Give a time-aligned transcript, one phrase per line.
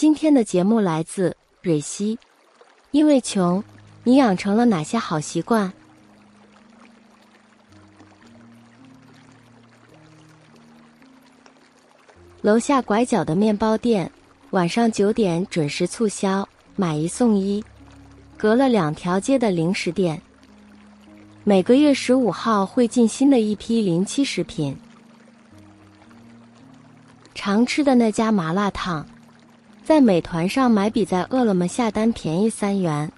[0.00, 2.18] 今天的节目来自蕊希。
[2.90, 3.62] 因为穷，
[4.02, 5.70] 你养成了哪些好习惯？
[12.40, 14.10] 楼下拐角的面包店，
[14.52, 17.62] 晚上九点准时促销，买一送一。
[18.38, 20.18] 隔了两条街的零食店，
[21.44, 24.74] 每个月十五号会进新的一批临期食品。
[27.34, 29.06] 常吃的那家麻辣烫，
[29.84, 33.10] 在美团上买比在饿了么下单便宜三元。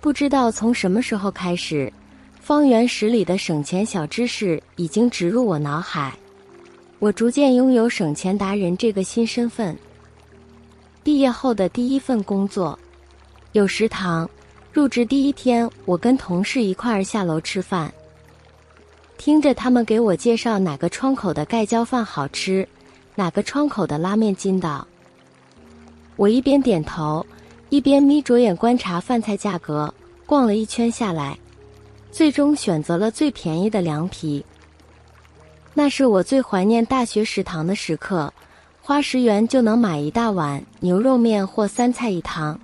[0.00, 1.92] 不知道从什么时候开始，
[2.40, 6.12] 方圆十里的省钱小知识已经植入我脑海。
[6.98, 9.76] 我逐渐拥有省钱达人这个新身份。
[11.02, 12.78] 毕业后的第一份工作
[13.52, 14.28] 有食堂，
[14.72, 17.92] 入职第一天，我跟同事一块儿下楼吃饭，
[19.18, 22.66] 听着他们给我介绍哪个窗口的盖浇饭好吃，
[23.14, 24.86] 哪个窗口的拉面筋道。
[26.16, 27.24] 我一边点头，
[27.70, 29.92] 一边眯着眼观察饭菜价格，
[30.26, 31.38] 逛了一圈下来，
[32.12, 34.44] 最终选择了最便宜的凉皮。
[35.72, 38.32] 那是我最怀念大学食堂的时刻，
[38.80, 42.58] 花十元就能买一大碗牛肉面或三菜一汤。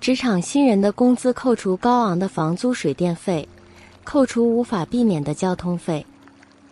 [0.00, 3.48] 职场新人的工资扣除高昂的房租水电费，
[4.02, 6.04] 扣除无法避免的交通费，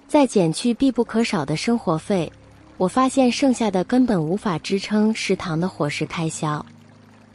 [0.08, 2.32] 再减去必不可少的生活费，
[2.76, 6.64] 我发现剩下的根本无法支撑食堂的伙食开销。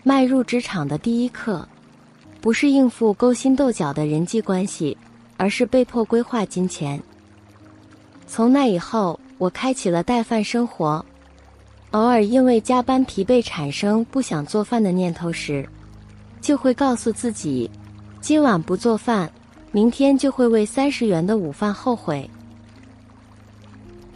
[0.03, 1.67] 迈入职场的第一课，
[2.39, 4.97] 不是应付勾心斗角的人际关系，
[5.37, 7.01] 而是被迫规划金钱。
[8.25, 11.05] 从那以后，我开启了带饭生活。
[11.91, 15.67] 偶尔因为加班疲惫产生不想做饭的念头时，
[16.39, 17.69] 就会告诉自己，
[18.21, 19.29] 今晚不做饭，
[19.73, 22.27] 明天就会为三十元的午饭后悔。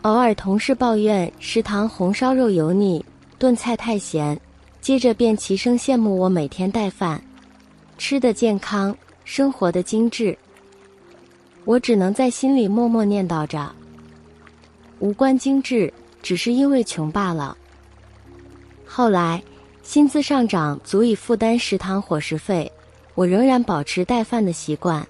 [0.06, 3.03] 偶尔同事抱怨食堂红烧肉油腻，
[3.39, 4.39] 炖菜太咸，
[4.80, 7.20] 接着便齐声羡慕我每天带饭，
[7.97, 10.38] 吃的健康，生活的精致。
[11.63, 13.74] 我只能在心里默默念叨着。
[15.00, 15.91] 无关精致，
[16.22, 17.57] 只是因为穷罢了。
[18.85, 19.41] 后来，
[19.81, 22.72] 薪资上涨足以负担食堂伙食费，
[23.16, 25.03] 我仍然保持带饭的习惯。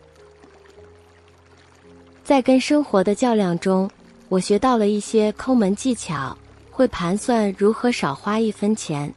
[2.24, 3.92] 在跟生活的较量中，
[4.28, 6.36] 我学到了一些抠门技巧，
[6.72, 9.14] 会盘算如何少花一分钱，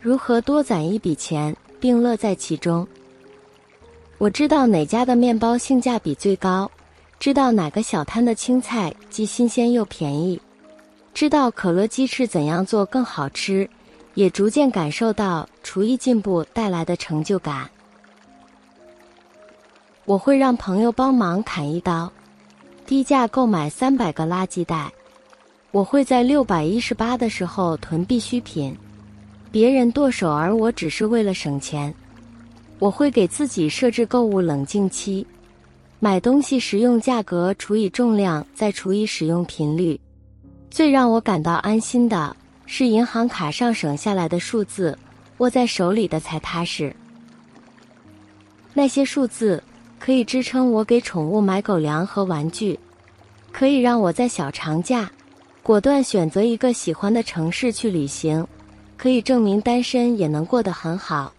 [0.00, 2.86] 如何多攒一笔钱，并乐在其中。
[4.18, 6.70] 我知道哪家的面包性价比最高。
[7.20, 10.38] 知道哪个小摊的青菜既新鲜又便宜，
[11.14, 13.68] 知道可乐鸡翅怎样做更好吃，
[14.14, 17.70] 也逐渐感受到厨艺进步带来的成就感。
[20.04, 22.12] 我会让朋友帮忙砍一刀，
[22.94, 24.88] 低价购买三百个垃圾袋。
[25.72, 28.72] 我会在六百一十八的时候囤必需品，
[29.50, 31.92] 别人剁手而我只是为了省钱。
[32.78, 35.26] 我会给自己设置购物冷静期。
[35.98, 39.98] 买东西实用价格除以重量再除以使用频率，
[40.70, 44.96] 最让我感到安心的是银行卡上省下来的数字，
[45.38, 46.94] 握在手里的才踏实。
[48.72, 49.60] 那些数字
[49.98, 52.78] 可以支撑我给宠物买狗粮和玩具，
[53.54, 55.08] 可以让我在小长假
[55.62, 58.44] 果断选择一个喜欢的城市去旅行，
[58.96, 61.32] 可以证明单身也能过得很好，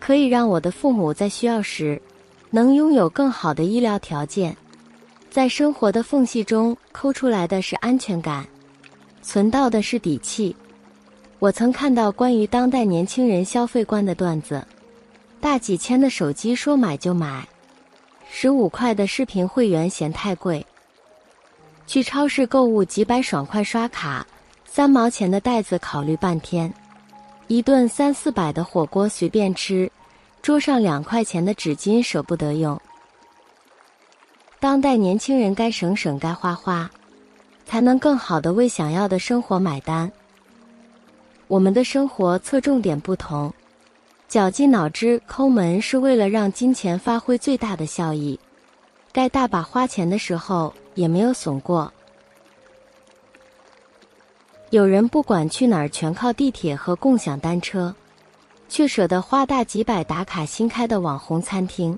[0.00, 2.02] 可以让我的父母在需要时。
[2.50, 4.56] 能拥有更好的医疗条件，
[5.30, 8.44] 在生活的缝隙中抠出来的是安全感，
[9.22, 10.54] 存到的是底气。
[11.38, 14.66] 我曾看到关于当代年轻人消费观的段子：
[15.40, 17.46] 大几千的手机说买就买，
[18.28, 20.64] 十五块的视频会员嫌太贵，
[21.86, 24.26] 去超市购物几百爽快刷卡，
[24.64, 26.72] 三毛钱的袋子考虑半天，
[27.46, 29.90] 一顿三四百的火锅随便吃。
[30.42, 32.80] 桌上两块钱的纸巾舍不得用。
[34.60, 36.88] 当代年轻人该省省，该花花，
[37.64, 40.10] 才能更好的为想要的生活买单。
[41.48, 43.52] 我们的生活侧重点不同，
[44.28, 48.38] 绞尽脑汁抠门是为了让金钱发挥最大的效益。
[49.12, 51.92] 该大把花钱的时候也没有损过。
[54.70, 57.94] 有人不管去哪儿全靠地铁和共享单车。
[58.68, 61.96] 却舍得花大几百打卡新开的网红餐厅，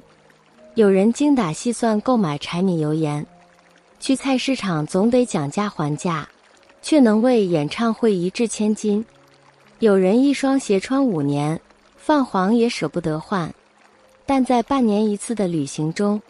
[0.74, 3.26] 有人精打细算购买柴米油盐，
[3.98, 6.28] 去菜市场总得讲价还价，
[6.82, 9.02] 却能为演唱会一掷千金；
[9.78, 11.58] 有人一双鞋穿五年，
[11.96, 13.50] 泛黄也舍不得换，
[14.26, 16.20] 但在半年一次的旅行中，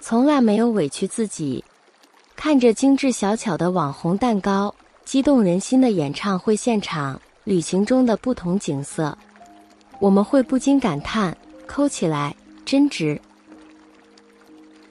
[0.00, 1.64] 从来没有委屈自己。
[2.36, 4.72] 看着精致小巧的网红蛋糕，
[5.04, 9.16] 激动人心的演唱会现场，旅行中的不同景色，
[9.98, 11.36] 我们会不禁感叹：
[11.66, 13.20] 抠起来真值。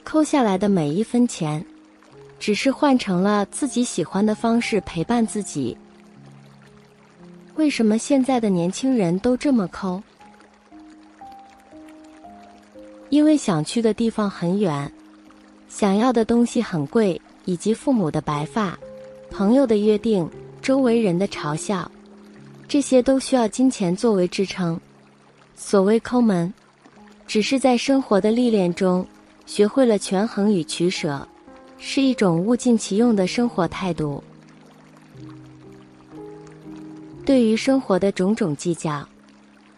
[0.03, 1.63] 抠下来的每一分钱，
[2.39, 5.77] 只是换成了自己喜欢的方式陪伴自己。
[7.56, 10.01] 为什么现在的年轻人都这么抠？
[13.09, 14.92] 因为想去的地方很远，
[15.69, 18.77] 想要的东西很贵，以及父母的白发、
[19.31, 20.30] 朋友的约定、
[20.62, 21.89] 周围人的嘲笑，
[22.68, 24.80] 这些都需要金钱作为支撑。
[25.56, 26.53] 所谓抠门，
[27.25, 29.06] 只是在生活的历练中
[29.45, 31.27] 学会了权衡与取舍，
[31.77, 34.24] 是一种物尽其用的生活态度。
[37.25, 39.07] 对于生活的种种计较，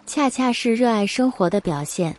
[0.05, 2.15] 恰恰是热爱生活的表现。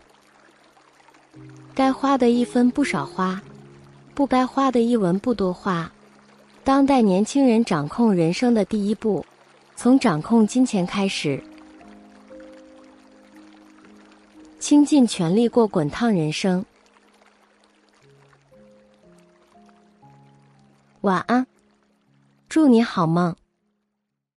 [1.75, 3.41] 该花的一分不少花，
[4.19, 5.89] 不该花的一文不多花。
[6.65, 9.25] 当代年轻人掌控人生的第一步，
[9.77, 11.41] 从掌控金钱开始，
[14.59, 16.67] 倾尽全力过滚烫人生。
[21.03, 21.47] 晚安，
[22.49, 23.37] 祝你好梦。